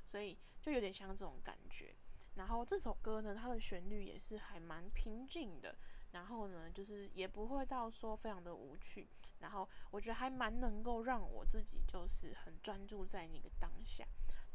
[0.06, 1.96] 所以就有点像这种感觉，
[2.34, 5.78] 然后这首歌呢，它的旋律也是还蛮平静的，
[6.12, 9.08] 然后呢，就是也不会到说非常的无趣，
[9.40, 14.04] 然后我觉得还蛮能够让我自己就是很专注在那个当下。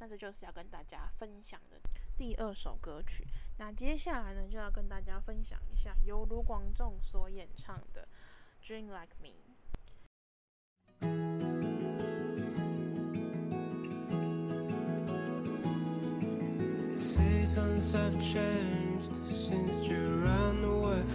[0.01, 1.81] 那这就是要跟大家分享的
[2.17, 3.25] 第二首歌曲。
[3.59, 8.09] 那接下来呢，就要跟大家分享一下由卢广仲所演唱的
[8.67, 9.29] 《Dream Like Me》。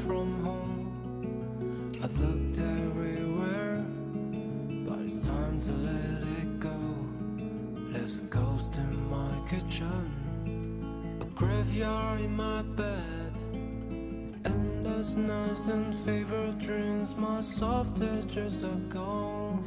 [0.10, 2.00] From home.
[2.04, 3.86] I've looked everywhere,
[4.88, 6.80] but it's time to let it go.
[7.92, 10.04] There's a ghost in my kitchen,
[11.22, 13.38] a graveyard in my bed.
[14.46, 19.64] Endless nights and favorite dreams, my soft edges are gone.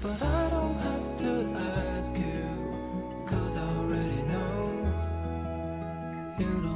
[0.00, 1.32] But I don't have to
[1.92, 2.48] ask you,
[3.26, 4.54] cause I already know.
[6.38, 6.67] You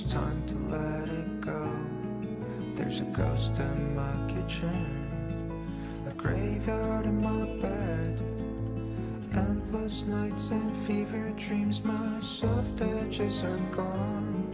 [0.00, 1.68] It's time to let it go.
[2.76, 4.86] There's a ghost in my kitchen,
[6.06, 8.20] a graveyard in my bed.
[9.34, 14.46] Endless nights and fever dreams, my soft edges are gone.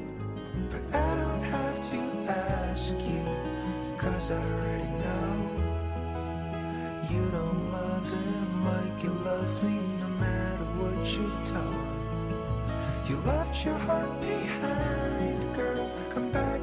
[0.71, 1.99] But I don't have to
[2.33, 3.23] ask you,
[3.99, 5.35] cause I already know.
[7.11, 12.01] You don't love him like you loved me, no matter what you tell him.
[13.07, 15.04] You left your heart behind.
[16.15, 16.54] Come back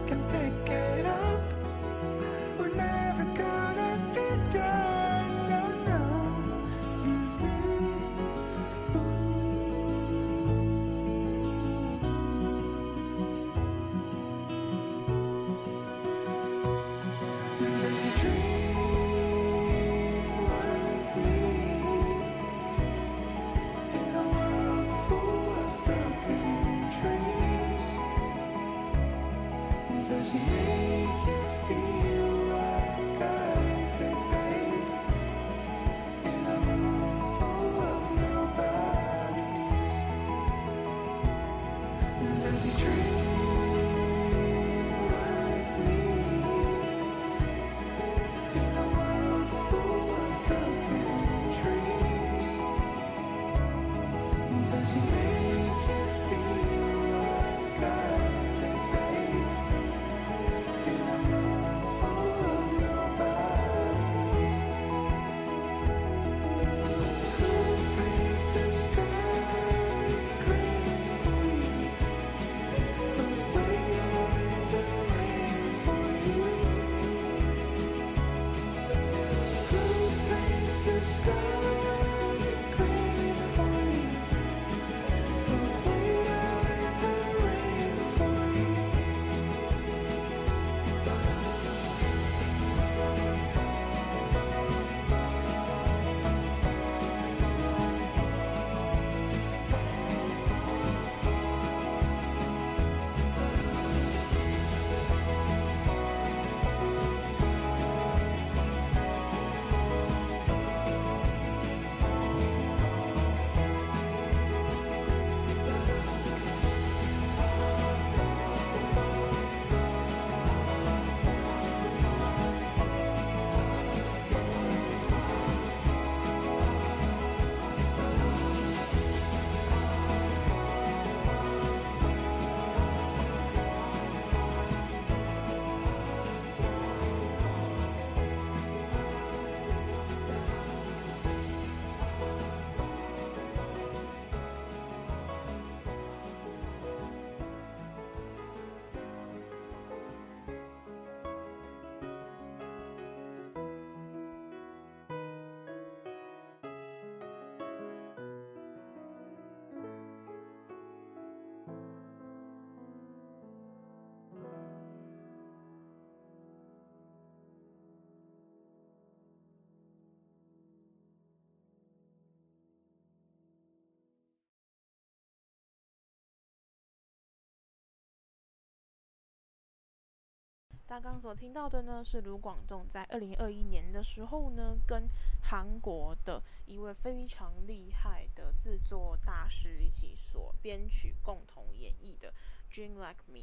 [180.92, 185.08] 大家刚刚所听到的呢，是卢广仲在二零二一年的时候呢，跟
[185.42, 192.34] 韩国的一位非常厉害的制作大师一起所编曲、共同演绎的
[192.76, 193.40] 《Dream Like Me》。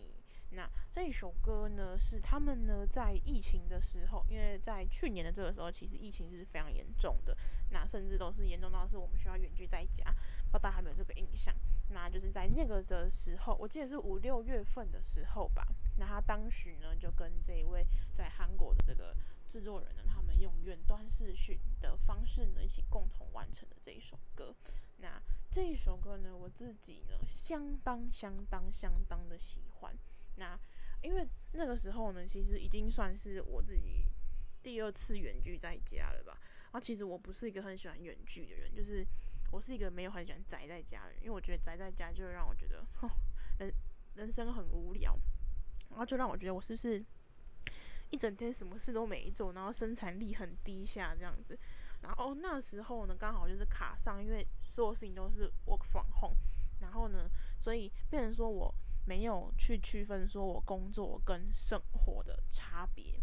[0.51, 7.35] 那这一首歌呢，是他们呢在疫情的时候，因为在去年的这个时候，其实疫情是非常严重的，
[7.71, 10.05] 那甚至都是严重到是我们需要远距在家，
[10.51, 11.55] 不知道大家有没有这个印象？
[11.89, 15.67] 那就是在那个的时候，我记得是五六月份的时候吧。
[15.99, 19.15] 那他当时呢，就跟这一位在韩国的这个
[19.47, 24.55] 制作人呢，他们用远端视讯的方式呢，一起共同完成了这一首歌。
[24.99, 25.21] 那
[25.51, 29.97] 这一首歌呢，我自己呢，相当相当相当的喜欢。
[30.37, 30.59] 那
[31.03, 34.05] 因为那个时候呢，其实已经算是我自己
[34.63, 36.39] 第二次远距在家了吧。
[36.65, 39.05] 然后其实我不是一个很喜欢远距的人，就是
[39.51, 42.87] 我是一个没有很喜欢宅在家的人，因为我觉得宅在家就会让我觉得，
[43.59, 43.75] 人
[44.15, 45.19] 人生很无聊。
[45.91, 47.05] 然后就让我觉得我是不是
[48.11, 51.59] 一整天什么事都没做，然后生产力很低下这样子。
[52.03, 56.37] 然后那时候呢，刚好就是卡上，因为所有事情都是 work from home，
[56.81, 57.29] 然后呢，
[57.59, 58.75] 所以变成说我。
[59.09, 63.19] 没有去区分说我工作跟生活的差别，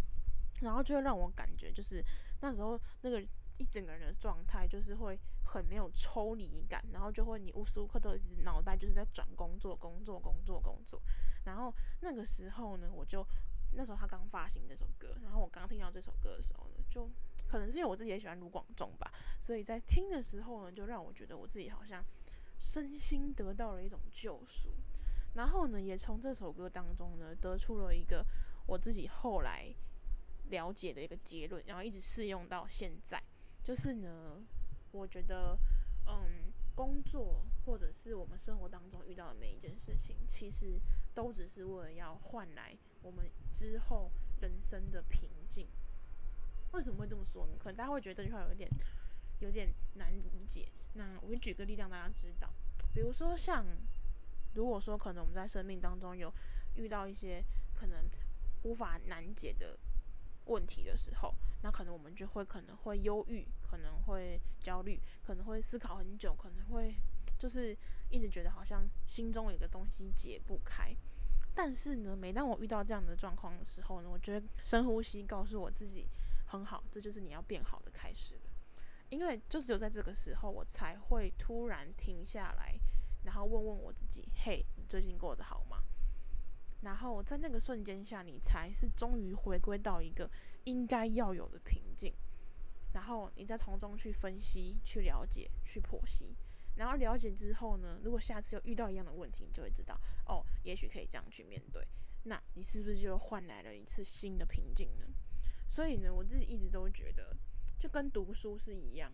[0.61, 2.03] 然后就会让我感觉就是
[2.41, 3.24] 那时候那个
[3.58, 11.01] 一整个人的状态就是会很没有抽离感，然后就会你无时无刻都脑袋就是在转工作、工作、工作、工作。
[11.45, 13.26] 然后那个时候呢，我就
[13.74, 17.10] 那时候他刚发行这首歌，然后我刚听到这首歌的时候呢，就
[17.47, 22.03] 可能是因为我自己也喜欢卢广仲吧，所以在听的时候呢，就让我觉得我自己好像
[22.60, 24.72] 身心得到了一种救赎。
[25.36, 28.26] 然后呢，也从这首歌当中呢，得出了一个
[28.66, 29.74] 我自己后来
[30.49, 33.22] 了解的一个结论，然后一直适用到现在。
[33.66, 34.41] 就是呢，
[34.91, 35.57] 我觉得，
[36.05, 40.80] 嗯，工作或者是我们生活当中遇到的每一件事情，其实
[41.16, 45.68] 都只是为了要换来我们之后人生的平静。
[46.74, 47.55] 为什么会这么说呢？
[47.57, 48.70] 可能大家会觉得这句话有点
[49.39, 50.72] 有点难理解。
[50.93, 52.53] 那我就举个例子让大家知道，
[52.93, 53.66] 比如说像。
[54.53, 56.34] 如果说可能我们在生命当中有
[56.76, 57.43] 遇到一些
[57.74, 58.09] 可能
[58.63, 59.78] 无法难解的
[60.46, 66.96] 问题的时候，那可能我们就会可能会忧郁，可能会焦虑，可能会思考很久，可能会
[67.38, 67.76] 就是
[68.10, 70.96] 一直觉得好像心中有个东西解不开。
[71.54, 76.08] 但是呢，每当我遇到这样的状况的时候呢，我觉得深呼吸，告诉我自己
[76.48, 78.41] 很好，这就是你要变好的开始了。
[79.10, 82.78] 因为就只有在这个时候，我才会突然停下来。
[83.24, 85.84] 然后问问我自己，嘿，你最近过得好吗？
[86.86, 90.30] 然后在那个瞬间下，你才是终于回归到一个
[90.66, 92.14] 应该要有的平静。
[92.94, 96.36] 然后你再从中去分析、去了解、去剖析。
[96.76, 101.86] 然后了解之后呢，如果下次又遇到一样的问题，你就会知道，哦，也许可以这样去面对。
[102.26, 105.06] 那你是不是就换来了一次新的平静呢？
[105.68, 107.36] 所以呢，我自己一直都觉得，
[107.80, 109.12] 就跟读书是一样。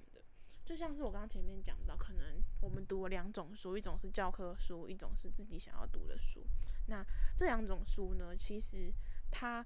[0.63, 6.45] 就像是我刚刚前面讲到，可能我们读了两种书，一种是教科书，一种是自己想要读的书。
[6.87, 7.05] 那
[7.35, 8.93] 这两种书呢，其实
[9.29, 9.65] 它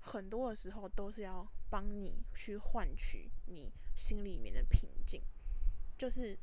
[0.00, 5.22] 很多的时候都是要帮你去换取你心里面的平静。
[5.96, 6.38] 就是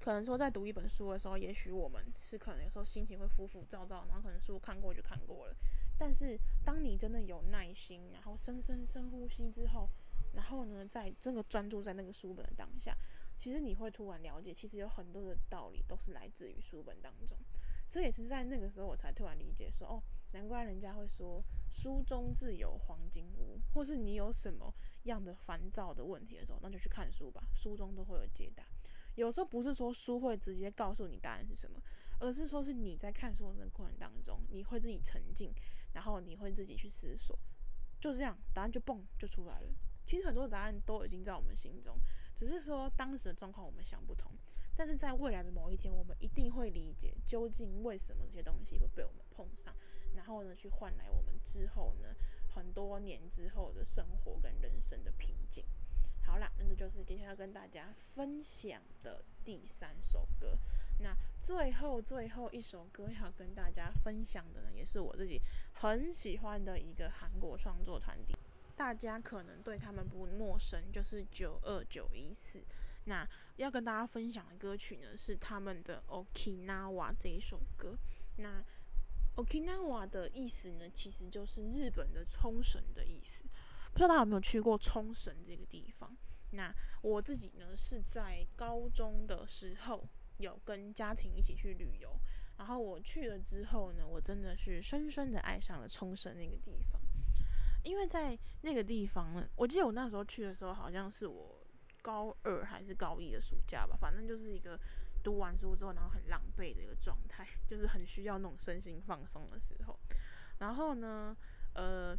[0.00, 5.56] 可能说在读一本书的时候，也许我们是可能有时候心情会浮浮躁躁，然后可能书看过就看过了。
[5.98, 9.90] 但是当你真的有耐心，然后深深深呼吸之后，
[10.32, 12.96] 然后呢，在这个专注在那个书本的当下，
[13.36, 17.36] 其实你会突然了解，其实有很多的道理都是来自于书本当中。
[17.86, 20.02] 所以也是在那个时候，我才突然理解说，哦，
[20.32, 24.74] 难怪人家会说书中自有黄金屋，或是你有什么
[25.04, 28.62] 样的烦躁的问题的时候，那就去看书吧，书中都会有解答。
[29.14, 31.82] 有时候不是说书会直接告诉你答案是什么，
[32.20, 35.50] 而是说是你在看书的过程当中，你会自己沉浸，
[35.94, 37.38] 然后你会自己去思索，
[37.98, 39.68] 就这样，答案就蹦就出来了。
[40.08, 41.94] 其实很多答案都已经在我们心中，
[42.34, 44.32] 只是说当时的状况我们想不通。
[44.74, 49.74] 但是在未来的某一天，我们一定会理解究竟为什么这些东西会被我们碰上，
[50.14, 52.14] 然后呢，去换来我们之后呢，
[52.48, 55.64] 很多年之后的生活跟人生的平静。
[56.22, 60.58] 好啦，那这就是今天要跟大家分享的第三首歌。
[61.00, 65.40] 那最后最后一首歌要跟大家分享的呢，也是我自己
[65.74, 68.36] 很喜欢的一个韩国创作团体。
[68.78, 72.62] 大家可能对他们不陌生，就是九二九一四。
[73.06, 77.98] 那要跟大家分享的歌曲呢，是他们的 Okinawa 这一首歌。
[78.36, 78.62] 那
[79.34, 83.46] Okinawa 的意思呢，其实就是日本的冲绳的意思。
[83.90, 86.16] 不知道大家有没有去过冲绳这个地方？
[86.52, 86.72] 那
[87.02, 92.16] 我自己呢，是在高中的时候有跟家庭一起去旅游，
[92.56, 97.02] 然后我去了之后呢，我真的是深深的爱上了冲绳那个地方。
[97.88, 101.58] 因为在那个地方呢，我记得我那时候去的时候，好像是我
[102.02, 104.78] 高二还是高一的暑假吧，反正就是一个
[105.22, 109.98] 读完书之后，然后很狼狈的一个状态， 就是很需要那种身心放松的时候。
[110.58, 111.34] 然后呢，
[111.72, 112.14] 呃，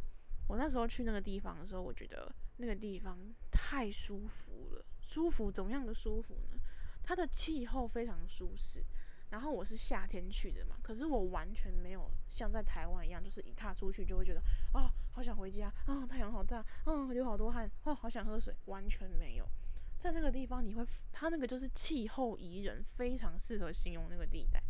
[0.48, 3.16] 我那时候去那个地方的时候，我觉得那个地方
[3.52, 6.58] 太舒服了，舒服怎么样的舒服呢？
[7.04, 8.84] 它的气候非常舒适。
[9.30, 14.40] 然后我是夏天去的嘛，可是我完全没有像在台湾一样，就是一踏出去就会觉得
[14.72, 19.48] 啊、好想回家啊、太阳好大，嗯、流好多汗，哦，好想喝水，完全没有。
[19.98, 24.62] 在那个地方，你会，它那个就是气候宜人，非常适合形容那个地带。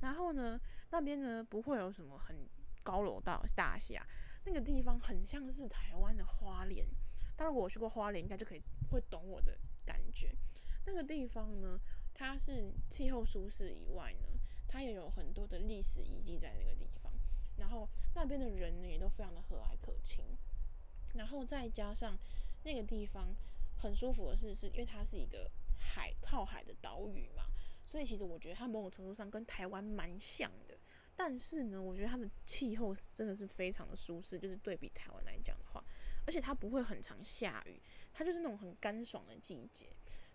[0.00, 0.58] 然后呢，
[0.90, 2.48] 那边呢不会有什么很
[2.82, 4.02] 高楼大大厦，
[4.44, 6.86] 那个地方很像是台湾的花莲。
[7.36, 10.34] 当然我去过花莲，应该就可以会懂我的感觉。
[10.86, 11.78] 那个地方呢，
[12.20, 14.28] 它是气候舒适以外呢，
[14.68, 17.10] 它也有很多的历史遗迹在那个地方。
[17.56, 20.22] 然后那边的人呢，也都非常的和蔼可亲。
[21.14, 22.14] 然后再加上
[22.62, 23.34] 那个地方
[23.78, 27.44] 很舒服的是，是因为它是一个海靠海的岛屿嘛，
[27.86, 30.78] 所以其实我觉得它某种程度上跟台湾蛮像的。
[31.16, 35.82] 但是呢，我觉得它的气候真的是非常的舒适，就是对比台湾来讲的话，
[36.26, 37.80] 而且它不会很常下雨，
[38.12, 39.86] 它就是那种很干爽的季节。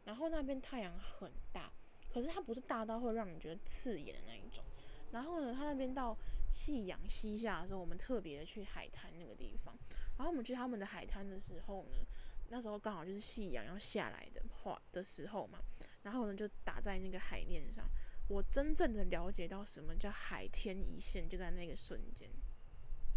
[0.03, 1.73] 然后那边太阳很大，
[2.15, 4.63] 可是它不是大到会让你觉得刺眼的那一种。
[5.11, 6.17] 然后呢，它那边到
[6.49, 9.77] 夕阳西下的时候，我们特别的去海滩那个地方。
[10.17, 11.97] 然后我们去他们的海滩的时候呢，
[12.47, 15.59] 那时候刚好就是夕阳要下来的话的时候嘛。
[16.03, 17.85] 然后呢，就打在那个海面上，
[18.29, 22.29] 我真正的了解到什么叫海天一线，就在那个瞬间。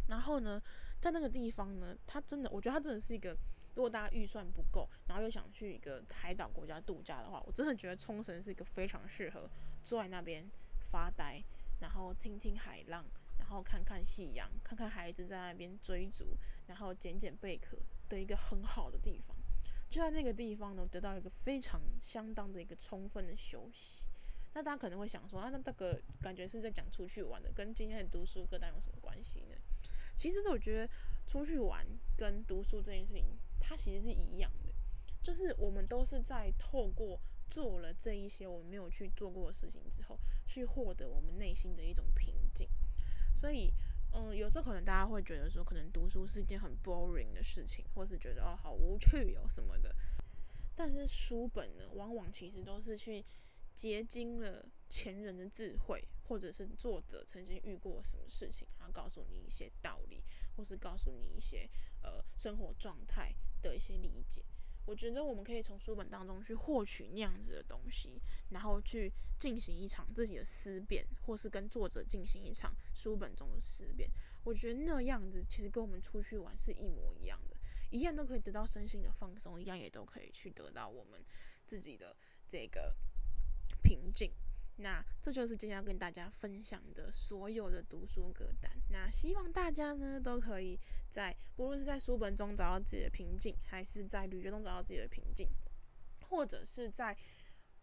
[0.09, 0.61] 然后呢，
[1.01, 3.38] 在那个地方呢，它真的，我觉得它真的是一个。
[3.74, 9.48] 如果大家预算不够，然后又想去一个海岛国家度假的话，我真的觉得冲绳是一个非常适合
[9.84, 10.44] 坐在那边
[10.80, 11.42] 发呆，
[11.80, 13.04] 然后听听海浪，
[13.38, 19.36] 然后看看夕阳，看看孩子在那边追逐，然后捡捡贝壳的一个很好的地方。
[19.88, 24.08] 就在那个地方呢，得到了一个非常相当的一个充分的休息。
[24.54, 29.54] 那大家可能会想说，啊，那这个感觉是在讲出去玩的，跟今天的读书歌单有什么关系呢？
[30.16, 30.92] 其实我觉得
[31.26, 33.24] 出去玩跟读书这件事情。
[33.61, 34.72] 它其实是一样的，
[35.22, 42.68] 就是我们都是在透过做了这一些我们没有去做过的事情之后，去获得我们内心的一种平静。
[43.34, 43.72] 所以，
[44.12, 49.94] 嗯，有时候可能大家会觉得说，可能读书是一件很 boring 的事情，或是觉得哦好无趣哦什么的。
[50.74, 53.24] 但是书本呢，往往其实都是去
[53.74, 60.22] 结晶了前人的智慧，或者是作者曾经遇过什么事情，然后告诉你一些道理，
[60.56, 61.68] 或是告诉你一些
[62.02, 63.34] 呃生活状态。
[63.62, 64.42] 的一些理解，
[64.86, 74.11] 我觉得我们可以从书本当中去获取那样子的东西，然后去进行一场自己的思辨，或是跟作者进行一场书本中的思辨。
[74.44, 77.56] 我觉得那样子其实跟我们出去玩是一模一样的，
[77.90, 81.22] 一样都可以得到身心的放松，一样也都可以去得到我们
[81.66, 82.96] 自己的这个
[83.82, 84.32] 平静。
[84.80, 88.70] 那这就是今天要跟大家分享的所有的读书歌单。
[88.90, 90.78] 那希望大家呢都可以
[91.10, 95.48] 在不论是在书本中找到自己的平静，还是在旅游中找到自己的平静，
[96.28, 97.16] 或者是在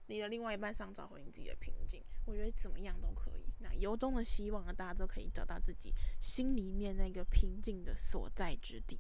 [0.08, 2.02] 你的另外一半上找回你自己的平静。
[2.26, 3.46] 我觉得怎么样都可以。
[3.60, 9.00] 那由衷的希望呢，大家都可以找到自己心里面那个平静的所在之地。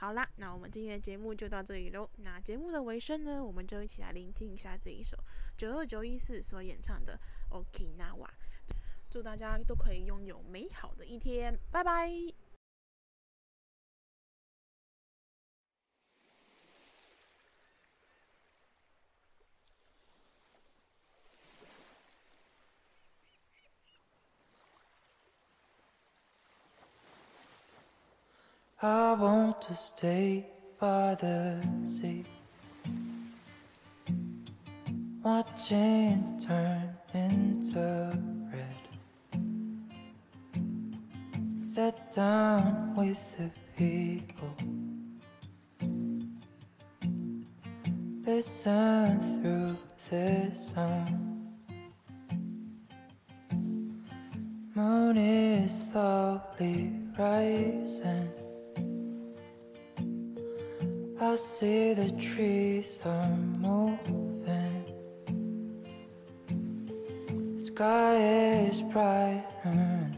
[0.00, 2.08] 好啦，那我们今天的节目就到这里喽。
[2.18, 5.18] 那节目的尾声呢，我们就一起来聆听一下这一首
[5.56, 7.18] 九二九一四所演唱的
[7.52, 8.26] 《Okinawa》。
[9.10, 12.47] 祝大家都可以拥有美好的一天，拜拜。
[28.80, 30.46] I want to stay
[30.78, 32.24] by the sea,
[35.20, 38.12] watching turn into
[38.52, 39.32] red.
[41.60, 44.54] Sit down with the people,
[48.24, 49.76] listen through
[50.08, 51.50] the song.
[54.76, 58.30] Moon is slowly rising.
[61.20, 64.84] I see the trees are moving.
[67.58, 68.14] Sky
[68.68, 70.17] is bright through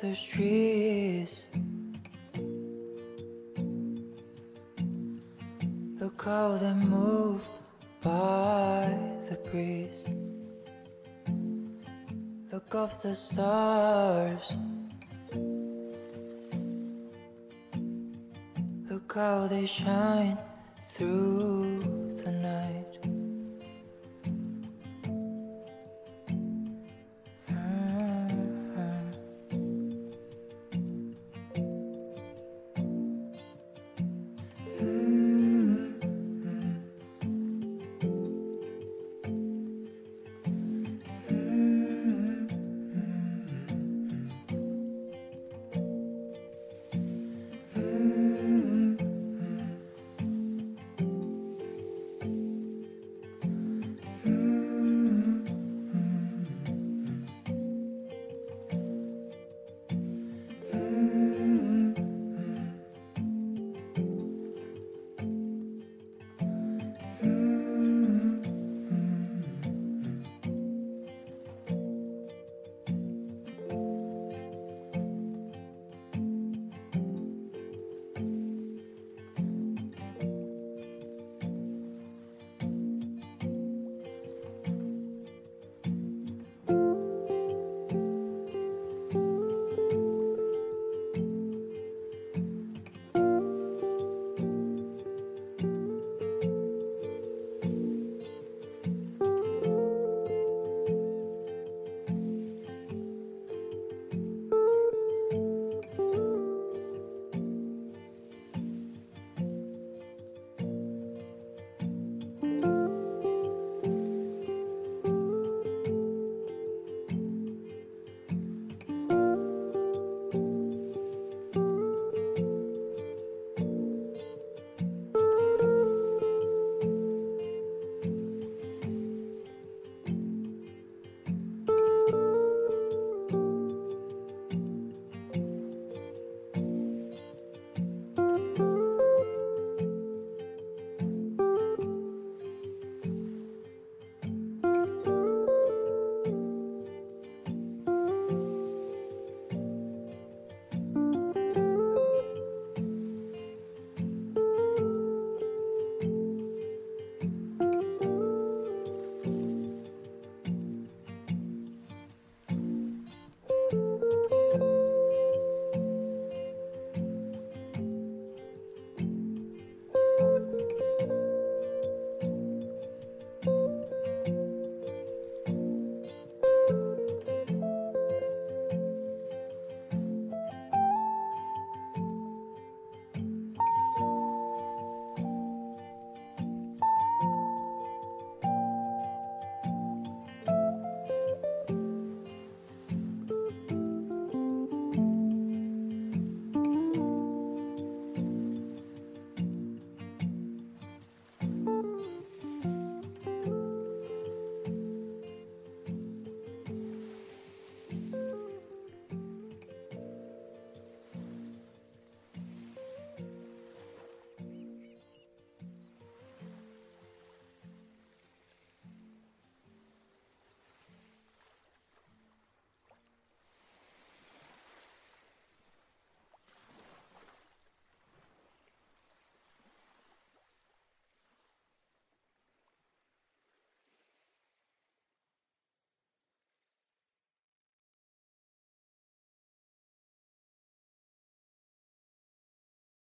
[0.00, 1.42] the trees.
[6.00, 7.42] Look how they move
[8.02, 8.96] by
[9.28, 10.02] the breeze.
[12.50, 14.56] Look up the stars.
[18.90, 20.38] Look how they shine
[20.82, 21.59] through